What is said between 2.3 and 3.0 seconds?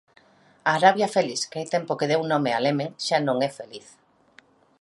nome a Iemen,